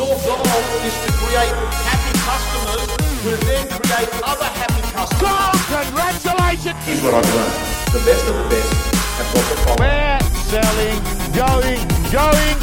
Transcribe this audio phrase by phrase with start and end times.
[0.00, 0.40] Your goal
[0.80, 1.52] is to create
[1.84, 2.88] happy customers
[3.20, 5.20] who then create other happy customers.
[5.20, 6.80] So congratulations!
[6.88, 7.52] Here's what I've learned.
[7.92, 8.72] The best of the best
[9.20, 9.84] have got the following.
[9.84, 10.98] We're selling,
[11.36, 12.56] going, going,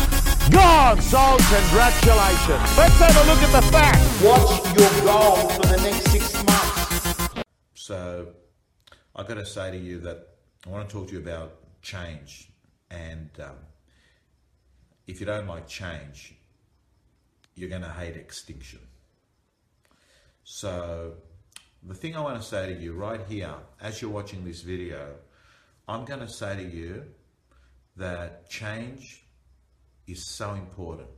[0.49, 0.99] gone.
[0.99, 2.75] So Congratulations.
[2.75, 4.01] Let's have a look at the facts.
[4.25, 7.43] What's your goal for the next six months?
[7.75, 8.29] So
[9.15, 10.27] I've got to say to you that
[10.65, 12.49] I want to talk to you about change.
[12.89, 13.57] And um,
[15.05, 16.33] if you don't like change,
[17.57, 18.79] you're going to hate extinction.
[20.43, 21.15] So
[21.83, 25.15] the thing I want to say to you right here, as you're watching this video,
[25.87, 27.03] I'm going to say to you
[27.97, 29.25] that change
[30.05, 31.09] is so important.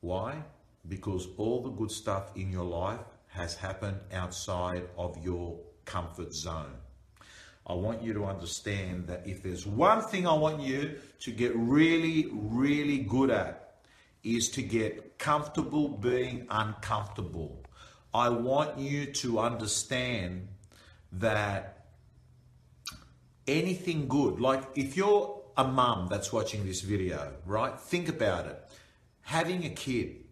[0.00, 0.42] Why?
[0.88, 6.74] Because all the good stuff in your life has happened outside of your comfort zone.
[7.66, 11.54] I want you to understand that if there's one thing I want you to get
[11.54, 13.59] really, really good at,
[14.22, 17.64] is to get comfortable being uncomfortable.
[18.12, 20.48] I want you to understand
[21.12, 21.86] that
[23.46, 27.78] anything good, like if you're a mum that's watching this video, right?
[27.78, 28.62] Think about it.
[29.22, 30.24] Having a kid,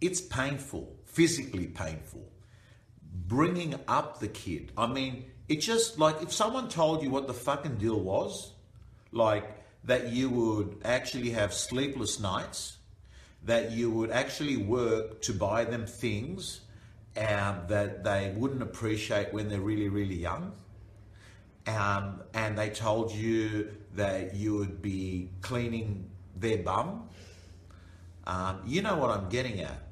[0.00, 2.32] it's painful, physically painful.
[3.02, 7.34] Bringing up the kid, I mean, it's just like if someone told you what the
[7.34, 8.52] fucking deal was,
[9.12, 9.44] like
[9.84, 12.78] that you would actually have sleepless nights,
[13.44, 16.60] that you would actually work to buy them things
[17.16, 20.52] um, that they wouldn't appreciate when they're really, really young.
[21.66, 27.08] Um, and they told you that you would be cleaning their bum.
[28.26, 29.82] Um, you know what I'm getting at.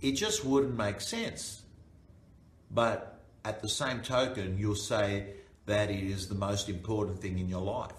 [0.00, 1.62] It just wouldn't make sense.
[2.70, 5.34] But at the same token, you'll say
[5.66, 7.92] that it is the most important thing in your life.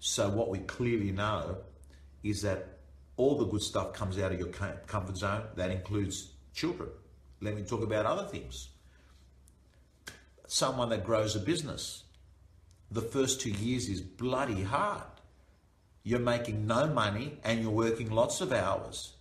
[0.00, 1.58] So, what we clearly know
[2.22, 2.71] is that
[3.16, 5.44] all the good stuff comes out of your comfort zone.
[5.56, 6.90] That includes children.
[7.40, 8.68] Let me talk about other things.
[10.46, 12.04] Someone that grows a business,
[12.90, 15.02] the first two years is bloody hard.
[16.04, 19.14] You're making no money and you're working lots of hours.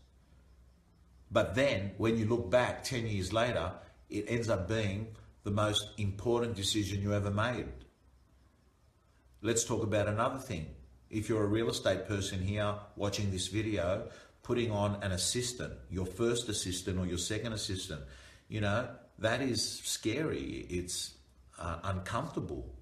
[1.32, 3.72] But then, when you look back 10 years later,
[4.10, 5.08] it ends up being
[5.44, 7.68] the most important decision you ever made.
[9.42, 10.68] Let's talk about another thing.
[11.12, 14.08] If you're a real estate person here watching this video,
[14.44, 18.02] putting on an assistant, your first assistant or your second assistant,
[18.48, 18.88] you know,
[19.20, 20.66] that is scary.
[20.70, 21.14] It's
[21.60, 22.74] uh, uncomfortable.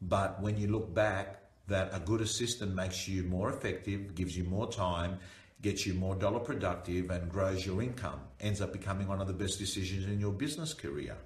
[0.00, 4.44] But when you look back, that a good assistant makes you more effective, gives you
[4.44, 5.18] more time,
[5.62, 9.32] gets you more dollar productive, and grows your income, ends up becoming one of the
[9.32, 11.16] best decisions in your business career.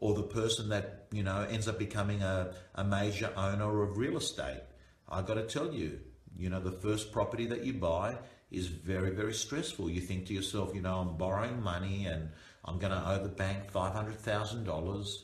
[0.00, 4.16] Or the person that, you know, ends up becoming a, a major owner of real
[4.16, 4.62] estate.
[5.08, 6.00] I got to tell you,
[6.36, 8.16] you know, the first property that you buy
[8.50, 9.90] is very, very stressful.
[9.90, 12.30] You think to yourself, you know, I'm borrowing money and
[12.64, 15.16] I'm going to owe the bank $500,000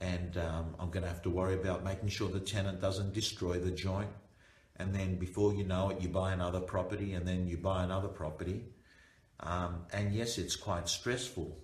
[0.00, 3.58] and um, I'm going to have to worry about making sure the tenant doesn't destroy
[3.58, 4.10] the joint.
[4.78, 8.08] And then before you know it, you buy another property and then you buy another
[8.08, 8.64] property.
[9.40, 11.56] Um, and yes, it's quite stressful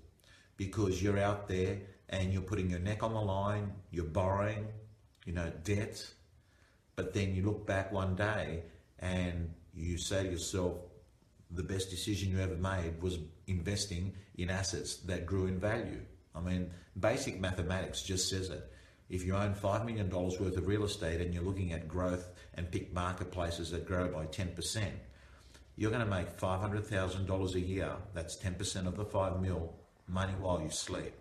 [0.57, 1.79] because you're out there
[2.13, 4.69] and you're putting your neck on the line, you're borrowing,
[5.25, 6.07] you know, debt.
[6.95, 8.63] But then you look back one day
[8.99, 10.77] and you say to yourself,
[11.51, 16.01] the best decision you ever made was investing in assets that grew in value.
[16.35, 18.71] I mean, basic mathematics just says it.
[19.11, 22.71] If you own $5 million worth of real estate and you're looking at growth and
[22.71, 24.85] pick marketplaces that grow by 10%,
[25.77, 27.93] you're going to make $500,000 a year.
[28.15, 29.75] That's 10% of the 5 mil
[30.09, 31.13] money while you sleep.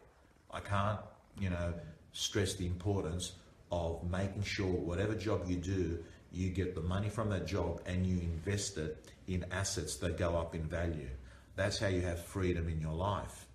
[0.54, 1.00] I can't,
[1.40, 1.74] you know,
[2.14, 3.34] stress the importance
[3.72, 8.06] of making sure whatever job you do, you get the money from that job and
[8.06, 11.10] you invest it in assets that go up in value.
[11.56, 13.46] That's how you have freedom in your life.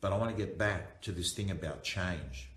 [0.00, 2.50] But I want to get back to this thing about change.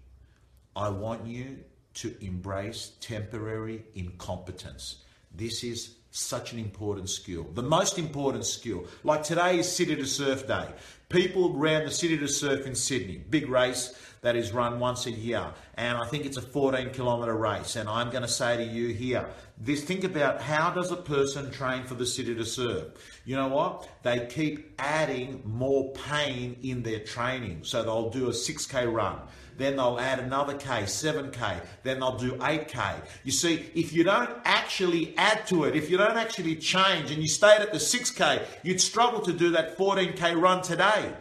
[0.76, 1.60] I want you
[1.96, 4.98] to embrace temporary incompetence.
[5.34, 7.48] This is such an important skill.
[7.54, 8.86] The most important skill.
[9.04, 10.68] Like today is City to Surf Day.
[11.10, 13.24] People ran the City to Surf in Sydney.
[13.30, 15.54] Big race that is run once a year.
[15.76, 17.78] And I think it's a 14 kilometre race.
[17.78, 21.50] And I'm going to say to you here, this think about how does a person
[21.50, 22.88] train for the City to Surf?
[23.24, 23.88] You know what?
[24.04, 27.62] They keep adding more pain in their training.
[27.64, 29.20] So they'll do a 6K run
[29.58, 33.02] then they'll add another K, 7K, then they'll do 8K.
[33.24, 37.22] You see, if you don't actually add to it, if you don't actually change and
[37.22, 41.14] you stayed at the 6K, you'd struggle to do that 14K run today.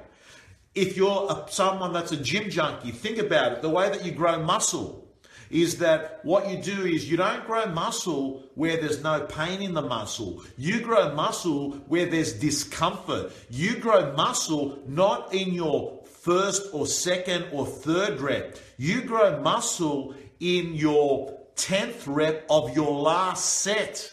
[0.75, 4.13] If you're a, someone that's a gym junkie, think about it the way that you
[4.13, 5.07] grow muscle.
[5.51, 9.75] is that what you do is you don't grow muscle where there's no pain in
[9.75, 10.43] the muscle.
[10.57, 13.33] You grow muscle where there's discomfort.
[13.49, 15.96] You grow muscle not in your
[16.27, 18.59] first or second or third rep.
[18.77, 24.13] You grow muscle in your 10th rep of your last set.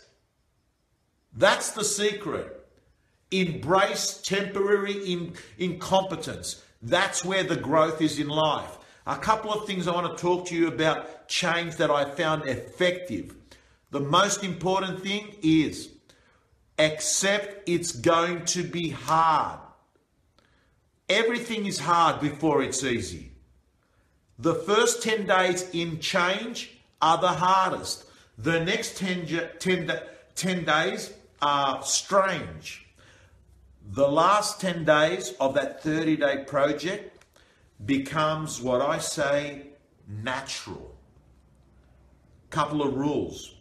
[1.36, 2.68] That's the secret.
[3.31, 6.63] Embrace temporary in, incompetence.
[6.83, 8.77] That's where the growth is in life.
[9.07, 12.45] A couple of things I want to talk to you about change that I found
[12.45, 13.36] effective.
[13.89, 15.89] The most important thing is
[16.77, 19.59] accept it's going to be hard.
[21.13, 23.33] Everything is hard before it's easy.
[24.39, 28.06] The first 10 days in change are the hardest.
[28.39, 29.27] The next 10,
[29.60, 29.92] 10,
[30.33, 32.88] 10 days are strange.
[33.92, 37.24] The last 10 days of that 30 day project
[37.86, 39.68] becomes what I say
[40.07, 40.95] natural.
[42.50, 43.54] Couple of rules.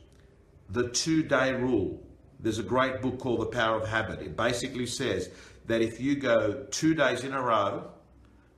[0.70, 2.02] The two day rule.
[2.42, 4.20] There's a great book called The Power of Habit.
[4.20, 5.30] It basically says
[5.66, 7.88] that if you go two days in a row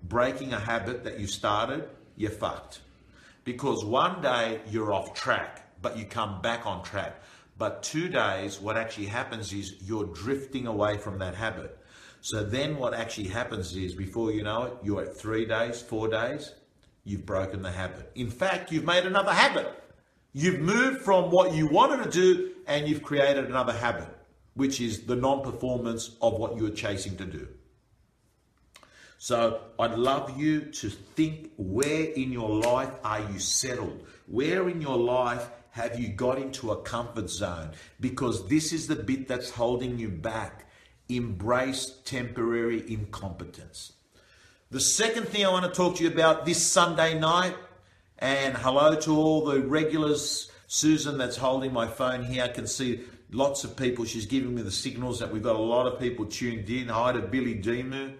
[0.02, 2.80] breaking a habit that you started, you're fucked.
[3.44, 7.20] Because one day you're off track, but you come back on track.
[7.58, 11.78] But two days, what actually happens is you're drifting away from that habit.
[12.22, 16.08] So then what actually happens is before you know it, you're at three days, four
[16.08, 16.52] days,
[17.04, 18.10] you've broken the habit.
[18.14, 19.70] In fact, you've made another habit.
[20.32, 24.08] You've moved from what you wanted to do and you've created another habit
[24.54, 27.48] which is the non performance of what you're chasing to do.
[29.18, 34.04] So I'd love you to think where in your life are you settled?
[34.26, 37.70] Where in your life have you got into a comfort zone?
[38.00, 40.68] Because this is the bit that's holding you back.
[41.08, 43.92] Embrace temporary incompetence.
[44.70, 47.56] The second thing I want to talk to you about this Sunday night,
[48.18, 50.50] and hello to all the regulars.
[50.74, 52.98] Susan, that's holding my phone here, can see
[53.30, 54.04] lots of people.
[54.04, 56.88] She's giving me the signals that we've got a lot of people tuned in.
[56.88, 58.16] Hi to Billy Demu.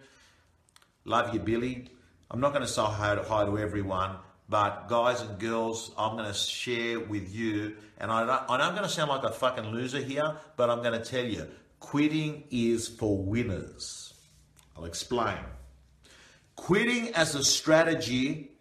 [1.05, 1.89] Love you, Billy.
[2.31, 4.19] I'm not going to say hi to, hi to everyone,
[4.49, 7.75] but guys and girls, I'm going to share with you.
[7.99, 10.81] And I, I know I'm going to sound like a fucking loser here, but I'm
[10.81, 11.49] going to tell you
[11.81, 14.15] quitting is for winners.
[14.77, 15.39] I'll explain.
[16.55, 18.54] Quitting as a strategy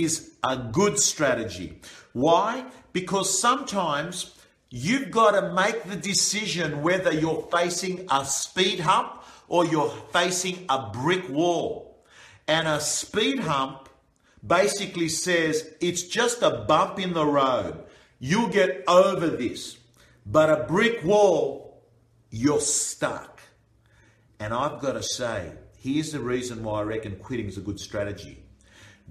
[0.00, 1.80] is a good strategy.
[2.12, 2.64] Why?
[2.92, 4.34] Because sometimes
[4.74, 10.64] You've got to make the decision whether you're facing a speed hump or you're facing
[10.70, 12.02] a brick wall.
[12.48, 13.90] And a speed hump
[14.44, 17.84] basically says it's just a bump in the road.
[18.18, 19.76] You'll get over this.
[20.24, 21.82] But a brick wall,
[22.30, 23.42] you're stuck.
[24.40, 27.78] And I've got to say, here's the reason why I reckon quitting is a good
[27.78, 28.42] strategy.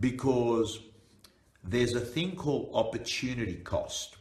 [0.01, 0.79] Because
[1.63, 4.17] there's a thing called opportunity cost.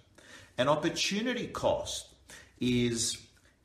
[0.57, 2.07] An opportunity cost
[2.61, 3.17] is,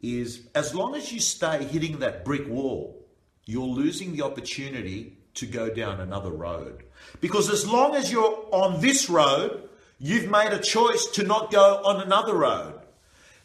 [0.01, 3.05] is as long as you stay hitting that brick wall,
[3.45, 6.83] you're losing the opportunity to go down another road.
[7.21, 9.69] Because as long as you're on this road,
[9.99, 12.79] you've made a choice to not go on another road.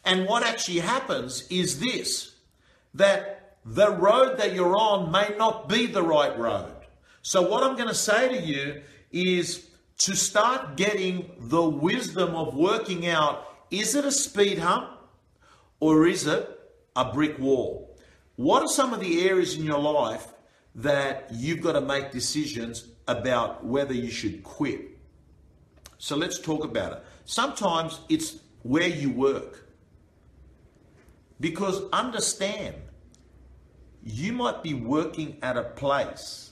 [0.03, 2.35] And what actually happens is this
[2.93, 6.80] that the road that you're on may not be the right road.
[7.21, 8.81] So, what I'm going to say to you
[9.11, 9.67] is
[9.99, 14.89] to start getting the wisdom of working out is it a speed hump
[15.79, 16.59] or is it
[16.95, 17.97] a brick wall?
[18.35, 20.27] What are some of the areas in your life
[20.75, 24.97] that you've got to make decisions about whether you should quit?
[25.99, 27.03] So let's talk about it.
[27.25, 29.69] Sometimes it's where you work.
[31.39, 32.75] Because understand,
[34.03, 36.50] you might be working at a place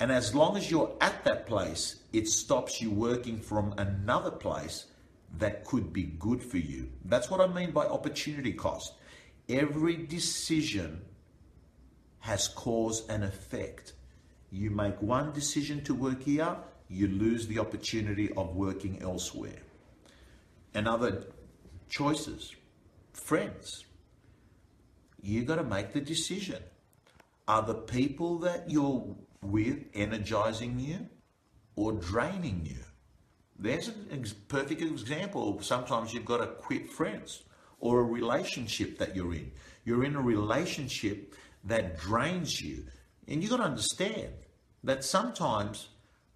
[0.00, 4.86] and as long as you're at that place, it stops you working from another place
[5.38, 6.88] that could be good for you.
[7.04, 8.94] That's what I mean by opportunity cost.
[9.48, 11.02] Every decision
[12.20, 13.94] has cause and effect.
[14.50, 16.56] You make one decision to work here,
[16.88, 19.62] you lose the opportunity of working elsewhere.
[20.74, 21.24] And other
[21.88, 22.54] choices,
[23.12, 23.84] friends,
[25.22, 26.62] you got to make the decision.
[27.46, 31.08] Are the people that you're with energizing you
[31.76, 32.84] or draining you.
[33.58, 33.92] There's a
[34.48, 35.60] perfect example.
[35.62, 37.42] Sometimes you've got to quit friends
[37.80, 39.50] or a relationship that you're in.
[39.84, 42.84] You're in a relationship that drains you.
[43.26, 44.32] And you've got to understand
[44.84, 45.88] that sometimes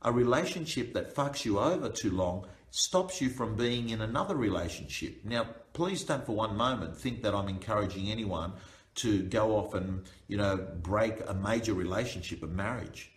[0.02, 5.21] a relationship that fucks you over too long stops you from being in another relationship.
[5.25, 8.54] Now, please don't for one moment think that I'm encouraging anyone
[8.96, 13.11] to go off and, you know, break a major relationship, a marriage.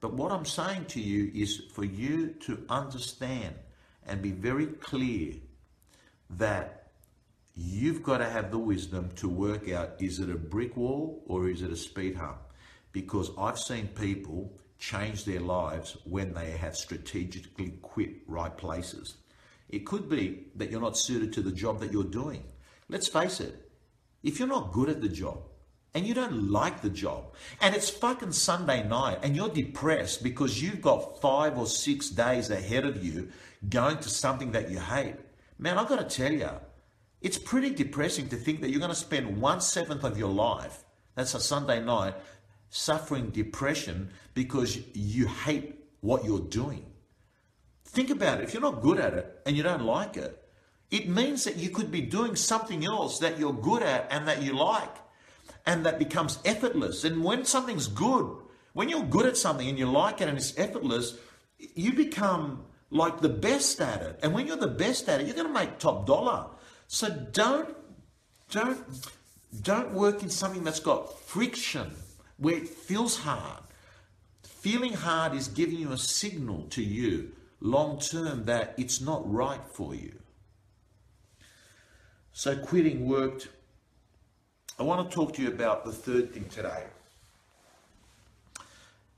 [0.00, 3.54] But what I'm saying to you is for you to understand
[4.06, 5.34] and be very clear
[6.30, 6.90] that
[7.54, 11.48] you've got to have the wisdom to work out is it a brick wall or
[11.48, 12.38] is it a speed hump?
[12.90, 19.14] Because I've seen people change their lives when they have strategically quit right places.
[19.68, 22.42] It could be that you're not suited to the job that you're doing.
[22.88, 23.61] Let's face it,
[24.22, 25.38] if you're not good at the job
[25.94, 30.62] and you don't like the job and it's fucking Sunday night and you're depressed because
[30.62, 33.28] you've got five or six days ahead of you
[33.68, 35.16] going to something that you hate,
[35.58, 36.50] man, I've got to tell you,
[37.20, 40.84] it's pretty depressing to think that you're going to spend one seventh of your life,
[41.14, 42.14] that's a Sunday night,
[42.70, 46.86] suffering depression because you hate what you're doing.
[47.84, 48.44] Think about it.
[48.44, 50.41] If you're not good at it and you don't like it,
[50.92, 54.42] it means that you could be doing something else that you're good at and that
[54.42, 54.94] you like
[55.64, 57.02] and that becomes effortless.
[57.02, 58.30] And when something's good,
[58.74, 61.16] when you're good at something and you like it and it's effortless,
[61.58, 64.20] you become like the best at it.
[64.22, 66.46] And when you're the best at it, you're going to make top dollar.
[66.88, 67.74] So don't
[68.50, 68.84] don't
[69.62, 71.92] don't work in something that's got friction
[72.36, 73.62] where it feels hard.
[74.42, 79.64] Feeling hard is giving you a signal to you long term that it's not right
[79.72, 80.21] for you.
[82.34, 83.48] So quitting worked.
[84.78, 86.84] I want to talk to you about the third thing today.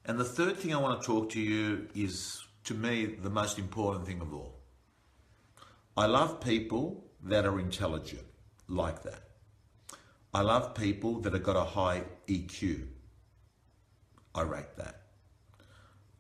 [0.05, 3.59] And the third thing I want to talk to you is, to me, the most
[3.59, 4.57] important thing of all.
[5.97, 8.25] I love people that are intelligent,
[8.69, 9.29] like that.
[10.35, 12.85] I love people that have got a high EQ.
[14.35, 15.03] I rate that.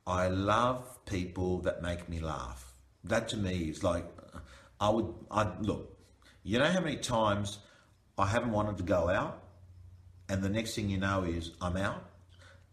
[0.06, 2.72] I love people that make me laugh.
[3.02, 4.06] That to me is like,
[4.80, 5.93] I would, I look,
[6.44, 7.58] you know how many times
[8.18, 9.42] I haven't wanted to go out,
[10.28, 12.04] and the next thing you know is I'm out,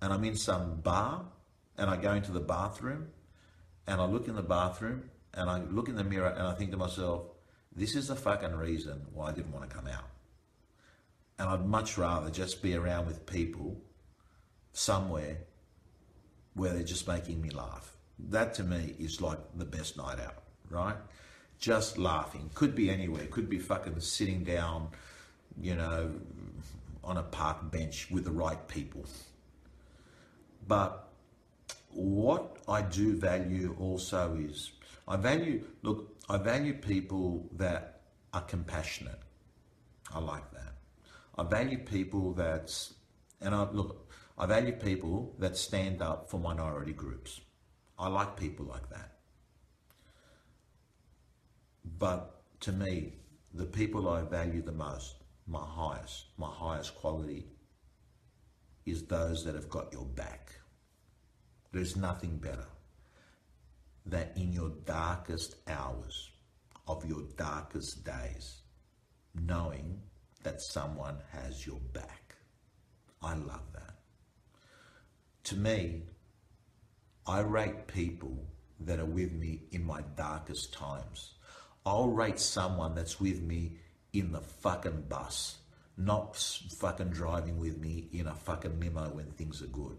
[0.01, 1.25] and I'm in some bar,
[1.77, 3.07] and I go into the bathroom,
[3.87, 6.71] and I look in the bathroom, and I look in the mirror, and I think
[6.71, 7.23] to myself,
[7.73, 10.09] this is the fucking reason why I didn't want to come out.
[11.39, 13.81] And I'd much rather just be around with people
[14.73, 15.37] somewhere
[16.53, 17.95] where they're just making me laugh.
[18.19, 20.97] That to me is like the best night out, right?
[21.61, 22.49] Just laughing.
[22.55, 23.27] Could be anywhere.
[23.27, 24.89] Could be fucking sitting down,
[25.61, 26.11] you know,
[27.03, 29.05] on a park bench with the right people.
[30.67, 31.07] But
[31.91, 34.71] what I do value also is
[35.07, 38.01] I value, look, I value people that
[38.33, 39.19] are compassionate.
[40.11, 40.73] I like that.
[41.37, 42.95] I value people that's,
[43.39, 47.39] and I look, I value people that stand up for minority groups.
[47.99, 49.17] I like people like that.
[51.83, 53.13] But to me,
[53.53, 55.15] the people I value the most,
[55.47, 57.47] my highest, my highest quality,
[58.85, 60.55] is those that have got your back.
[61.71, 62.67] There's nothing better
[64.05, 66.31] than in your darkest hours
[66.87, 68.61] of your darkest days,
[69.35, 70.01] knowing
[70.43, 72.35] that someone has your back.
[73.21, 73.95] I love that.
[75.45, 76.03] To me,
[77.27, 78.47] I rate people
[78.79, 81.35] that are with me in my darkest times.
[81.85, 83.77] I'll rate someone that's with me
[84.13, 85.57] in the fucking bus,
[85.97, 86.37] not
[86.77, 89.97] fucking driving with me in a fucking limo when things are good.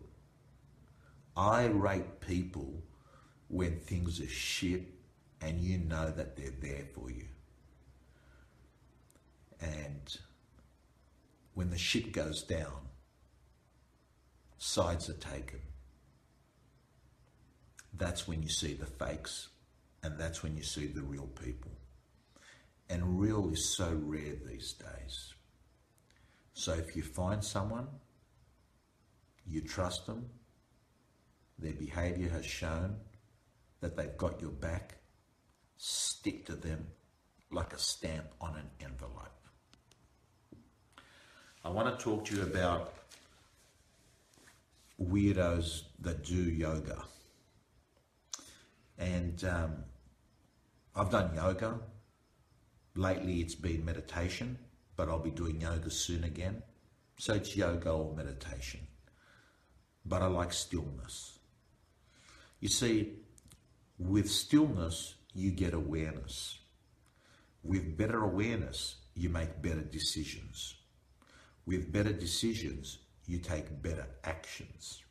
[1.37, 2.83] I rate people
[3.49, 4.83] when things are shit
[5.41, 7.27] and you know that they're there for you.
[9.61, 10.17] And
[11.55, 12.89] when the shit goes down,
[14.59, 15.61] sides are taken.
[17.93, 19.49] That's when you see the fakes
[20.03, 21.71] and that's when you see the real people.
[22.91, 25.35] And real is so rare these days.
[26.55, 27.87] So if you find someone,
[29.47, 30.27] you trust them,
[31.59, 32.97] their behavior has shown
[33.81, 34.97] that they've got your back,
[35.77, 36.87] stick to them
[37.51, 39.29] like a stamp on an envelope.
[41.65, 42.95] I want to talk to you about
[45.01, 47.03] weirdos that do yoga.
[48.99, 49.85] And um,
[50.95, 51.81] I've done yoga.
[52.95, 54.59] Lately, it's been meditation,
[54.97, 56.63] but I'll be doing yoga soon again.
[57.19, 58.81] So it's yoga or meditation.
[60.05, 61.39] But I like stillness.
[62.61, 63.13] You see,
[63.99, 66.59] with stillness, you get awareness.
[67.63, 70.75] With better awareness, you make better decisions.
[71.65, 75.03] With better decisions, you take better actions.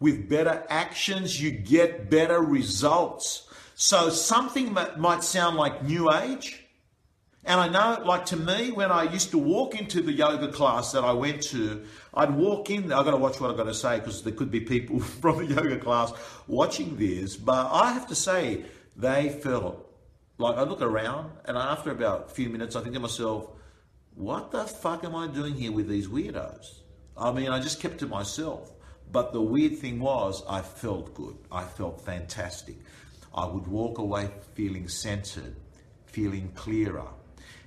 [0.00, 3.48] With better actions, you get better results.
[3.74, 6.64] So something that might sound like new age,
[7.46, 10.92] And I know, like to me, when I used to walk into the yoga class
[10.92, 11.84] that I went to,
[12.14, 12.90] I'd walk in.
[12.90, 15.46] I've got to watch what I've got to say because there could be people from
[15.46, 16.12] the yoga class
[16.46, 17.36] watching this.
[17.36, 18.64] But I have to say,
[18.96, 19.90] they felt
[20.38, 23.50] like I look around, and after about a few minutes, I think to myself,
[24.14, 26.80] what the fuck am I doing here with these weirdos?
[27.16, 28.70] I mean, I just kept to myself.
[29.14, 31.36] But the weird thing was, I felt good.
[31.52, 32.74] I felt fantastic.
[33.32, 35.54] I would walk away feeling centered,
[36.06, 37.06] feeling clearer.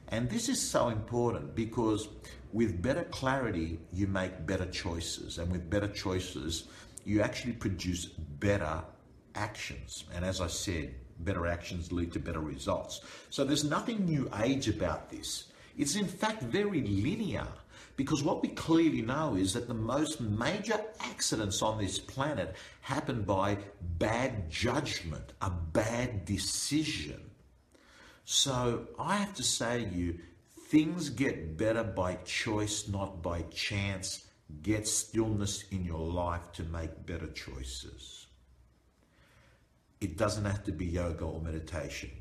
[0.09, 2.09] And this is so important because
[2.51, 5.37] with better clarity, you make better choices.
[5.37, 6.67] And with better choices,
[7.05, 8.83] you actually produce better
[9.33, 10.03] actions.
[10.13, 12.99] And as I said, better actions lead to better results.
[13.29, 15.45] So there's nothing new age about this.
[15.77, 17.47] It's in fact very linear
[17.97, 23.23] because what we clearly know is that the most major accidents on this planet happen
[23.23, 23.57] by
[23.97, 27.19] bad judgment, a bad decision.
[28.23, 30.19] So I have to say to you,
[30.69, 34.27] things get better by choice, not by chance.
[34.61, 38.27] Get stillness in your life to make better choices.
[39.99, 42.11] It doesn't have to be yoga or meditation.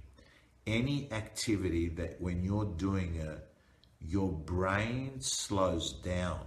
[0.66, 3.46] Any activity that when you're doing it,
[4.00, 6.40] your brain slows down.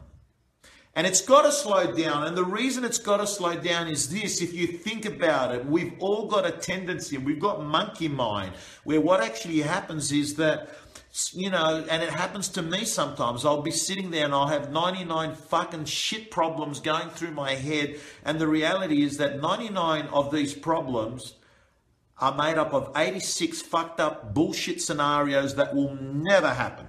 [1.00, 2.28] And it's got to slow down.
[2.28, 5.66] And the reason it's got to slow down is this if you think about it,
[5.66, 8.54] we've all got a tendency, we've got monkey mind,
[8.84, 10.70] where what actually happens is that,
[11.32, 13.46] you know, and it happens to me sometimes.
[13.46, 17.98] I'll be sitting there and I'll have 99 fucking shit problems going through my head.
[18.26, 21.36] And the reality is that 99 of these problems
[22.18, 26.88] are made up of 86 fucked up bullshit scenarios that will never happen.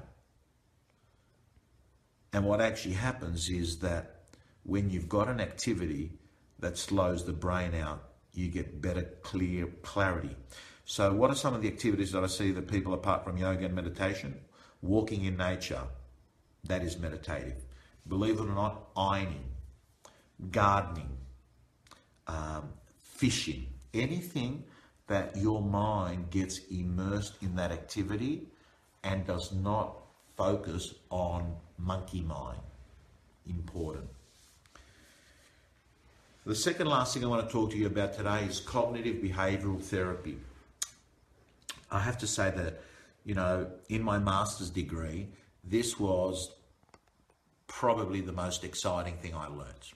[2.33, 4.21] And what actually happens is that
[4.63, 6.13] when you've got an activity
[6.59, 10.37] that slows the brain out, you get better, clear clarity.
[10.85, 13.65] So, what are some of the activities that I see that people, apart from yoga
[13.65, 14.41] and meditation,
[14.83, 15.83] walking in nature,
[16.65, 17.65] that is meditative.
[18.09, 19.45] Believe it or not, ironing,
[20.51, 21.17] gardening,
[22.27, 24.65] um, fishing, anything
[25.07, 28.47] that your mind gets immersed in that activity
[29.03, 29.97] and does not
[30.37, 32.61] focus on monkey mind.
[33.47, 34.09] Important.
[36.47, 39.83] The second last thing I want to talk to you about today is cognitive behavioral
[39.83, 40.39] therapy.
[41.91, 42.81] I have to say that,
[43.25, 45.29] you know, in my master's degree,
[45.65, 46.53] this was
[47.67, 49.93] probably the most exciting thing I learnt.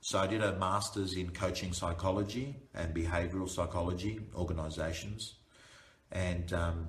[0.00, 5.34] So I did a master's in coaching psychology and behavioral psychology, organizations.
[6.12, 6.88] And um,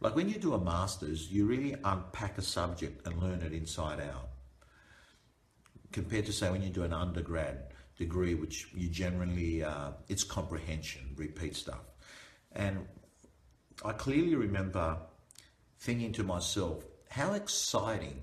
[0.00, 4.00] like when you do a master's, you really unpack a subject and learn it inside
[4.00, 4.28] out.
[5.92, 11.14] Compared to say when you do an undergrad degree, which you generally, uh, it's comprehension,
[11.16, 11.80] repeat stuff.
[12.52, 12.86] And
[13.84, 14.98] I clearly remember
[15.78, 18.22] thinking to myself, how exciting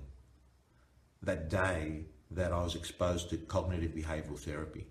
[1.22, 4.86] that day that I was exposed to cognitive behavioral therapy.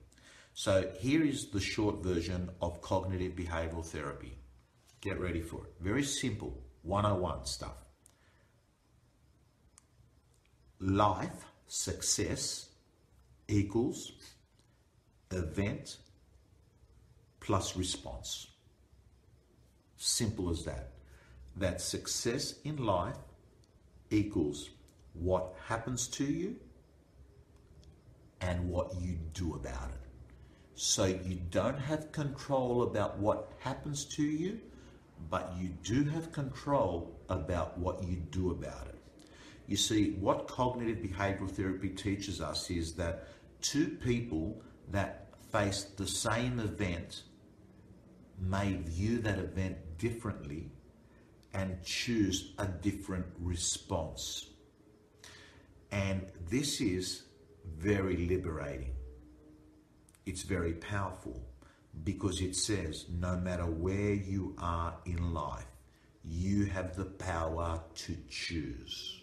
[0.54, 4.38] So here is the short version of cognitive behavioral therapy.
[5.02, 5.74] Get ready for it.
[5.80, 6.62] Very simple.
[6.84, 7.76] 101 stuff.
[10.80, 12.70] Life success
[13.48, 14.12] equals
[15.32, 15.98] event
[17.40, 18.48] plus response.
[19.98, 20.92] Simple as that.
[21.56, 23.18] That success in life
[24.10, 24.70] equals
[25.14, 26.56] what happens to you
[28.42, 30.10] and what you do about it.
[30.76, 34.60] So you don't have control about what happens to you
[35.30, 39.00] but you do have control about what you do about it.
[39.68, 43.28] You see, what cognitive behavioral therapy teaches us is that
[43.62, 47.24] two people that face the same event
[48.40, 50.72] may view that event differently
[51.54, 54.50] and choose a different response.
[55.92, 57.24] And this is
[57.78, 58.94] very liberating.
[60.26, 61.42] It's very powerful
[62.04, 65.66] because it says no matter where you are in life,
[66.26, 69.22] you have the power to choose.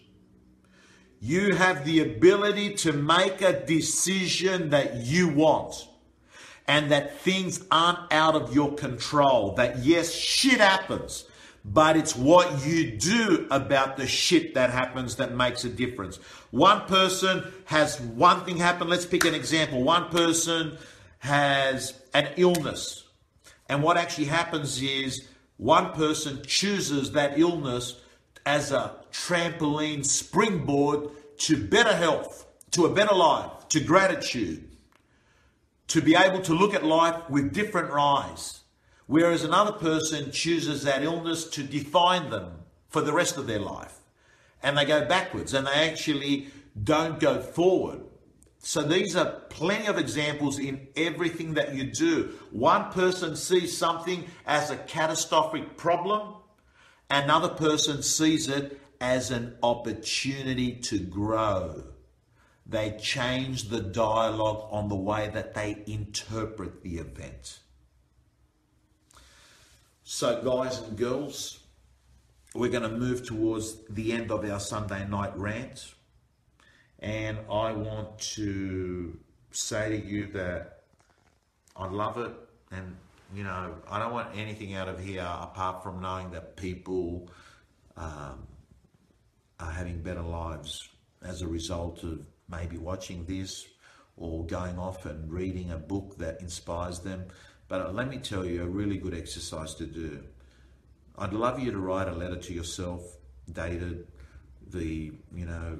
[1.19, 5.87] You have the ability to make a decision that you want
[6.67, 9.53] and that things aren't out of your control.
[9.53, 11.25] That yes, shit happens,
[11.63, 16.17] but it's what you do about the shit that happens that makes a difference.
[16.49, 18.89] One person has one thing happen.
[18.89, 19.83] Let's pick an example.
[19.83, 20.77] One person
[21.21, 23.03] has an illness.
[23.69, 28.01] And what actually happens is one person chooses that illness
[28.43, 34.67] as a trampoline springboard to better health, to a better life, to gratitude,
[35.87, 38.61] to be able to look at life with different eyes.
[39.05, 43.99] Whereas another person chooses that illness to define them for the rest of their life.
[44.63, 46.47] And they go backwards and they actually
[46.83, 48.01] don't go forward.
[48.63, 52.37] So these are plenty of examples in everything that you do.
[52.51, 56.35] One person sees something as a catastrophic problem,
[57.09, 61.83] another person sees it as an opportunity to grow.
[62.67, 67.59] They change the dialogue on the way that they interpret the event.
[70.03, 71.59] So, guys and girls,
[72.53, 75.95] we're going to move towards the end of our Sunday night rant.
[77.01, 79.17] And I want to
[79.51, 80.83] say to you that
[81.75, 82.31] I love it.
[82.71, 82.95] And,
[83.33, 87.27] you know, I don't want anything out of here apart from knowing that people
[87.97, 88.47] um,
[89.59, 90.89] are having better lives
[91.23, 93.65] as a result of maybe watching this
[94.17, 97.25] or going off and reading a book that inspires them.
[97.67, 100.23] But let me tell you, a really good exercise to do.
[101.17, 103.01] I'd love you to write a letter to yourself
[103.51, 104.07] dated
[104.67, 105.79] the, you know,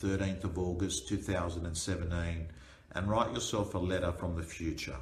[0.00, 2.46] 13th of August 2017
[2.92, 4.96] and write yourself a letter from the future.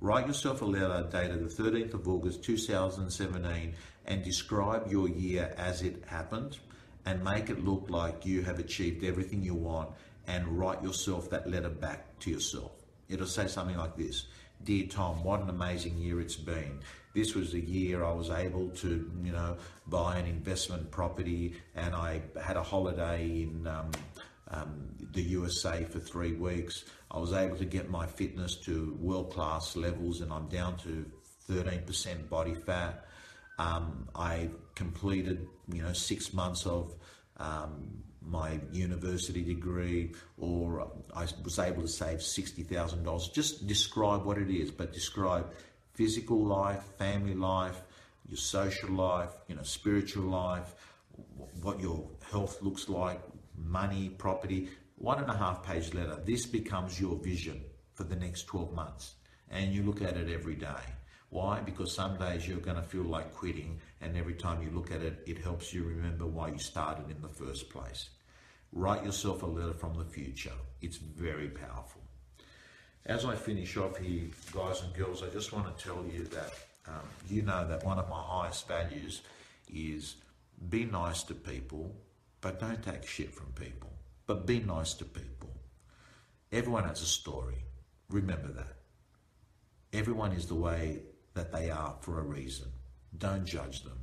[0.00, 3.74] Write yourself a letter dated the 13th of August 2017
[4.06, 6.58] and describe your year as it happened
[7.04, 9.90] and make it look like you have achieved everything you want
[10.26, 12.72] and write yourself that letter back to yourself.
[13.10, 14.26] It'll say something like this
[14.62, 16.80] Dear Tom, what an amazing year it's been.
[17.14, 21.94] This was the year I was able to, you know, buy an investment property and
[21.94, 23.90] I had a holiday in um,
[24.50, 26.84] um, the USA for three weeks.
[27.10, 31.06] I was able to get my fitness to world class levels and I'm down to
[31.48, 33.04] 13% body fat.
[33.58, 36.94] Um, I completed, you know, six months of
[37.36, 43.28] um, my university degree, or I was able to save sixty thousand dollars.
[43.28, 45.52] Just describe what it is, but describe
[45.94, 47.82] physical life, family life,
[48.28, 50.74] your social life, you know, spiritual life,
[51.62, 53.20] what your health looks like,
[53.64, 54.68] money, property.
[54.96, 56.18] One and a half page letter.
[56.24, 57.62] This becomes your vision
[57.94, 59.14] for the next 12 months.
[59.50, 60.84] And you look at it every day.
[61.30, 61.60] Why?
[61.60, 65.00] Because some days you're going to feel like quitting, and every time you look at
[65.00, 68.10] it, it helps you remember why you started in the first place.
[68.72, 70.52] Write yourself a letter from the future.
[70.82, 72.02] It's very powerful.
[73.06, 76.52] As I finish off here, guys and girls, I just want to tell you that
[76.86, 79.22] um, you know that one of my highest values
[79.72, 80.16] is
[80.68, 81.94] be nice to people,
[82.40, 83.90] but don't take shit from people.
[84.26, 85.50] But be nice to people.
[86.52, 87.64] Everyone has a story.
[88.08, 88.76] Remember that.
[89.92, 91.00] Everyone is the way
[91.34, 92.68] that they are for a reason.
[93.16, 93.98] Don't judge them.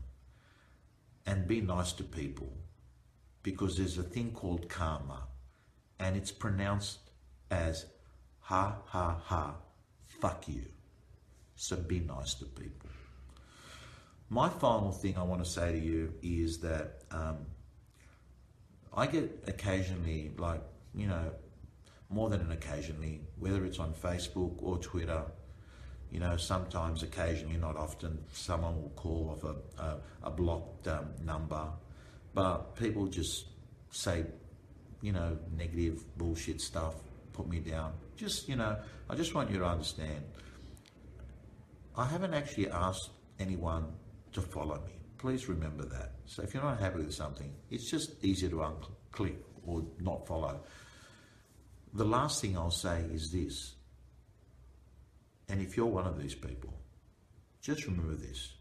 [1.26, 2.54] And be nice to people
[3.44, 5.28] because there's a thing called karma
[6.00, 7.00] and it's pronounced
[7.50, 7.86] as
[8.40, 9.56] ha ha ha,
[10.06, 10.64] fuck you.
[11.56, 12.90] So be nice to people.
[14.30, 17.46] My final thing I want to say to you is that um,
[18.94, 20.62] I get occasionally, like,
[20.96, 21.32] you know,
[22.10, 25.24] more than an occasionally, whether it's on Facebook or Twitter,
[26.12, 31.10] you know, sometimes, occasionally, not often, someone will call off a, a, a blocked um,
[31.24, 31.68] number,
[32.34, 33.48] but people just
[33.92, 34.26] say,
[35.02, 36.96] you know, negative bullshit stuff,
[37.34, 37.94] put me down.
[38.16, 38.78] Just, you know,
[39.10, 40.24] I just want you to understand.
[41.96, 43.86] I haven't actually asked anyone
[44.34, 44.97] to follow me.
[45.18, 46.14] Please remember that.
[46.26, 50.62] So if you're not happy with something, it's just easier to unclick or not follow.
[51.94, 53.74] The last thing I'll say is this
[55.50, 56.74] and if you're one of these people,
[57.62, 58.54] just remember this.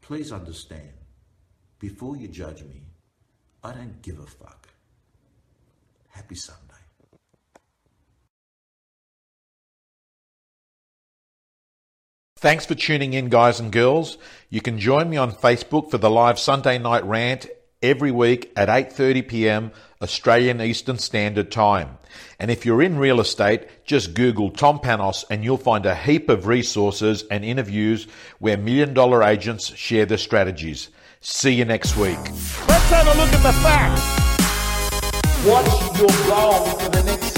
[0.00, 0.90] Please understand,
[1.78, 2.82] before you judge me,
[3.62, 4.68] I don't give a fuck.
[6.08, 6.69] Happy Sunday.
[12.40, 14.16] Thanks for tuning in, guys and girls.
[14.48, 17.46] You can join me on Facebook for the live Sunday night rant
[17.82, 19.72] every week at 8:30 p.m.
[20.00, 21.98] Australian Eastern Standard Time.
[22.38, 26.30] And if you're in real estate, just Google Tom Panos and you'll find a heap
[26.30, 28.06] of resources and interviews
[28.38, 30.88] where million dollar agents share their strategies.
[31.20, 32.16] See you next week.
[32.16, 34.00] Let's have a look at the facts.
[35.44, 37.29] What's your goal for the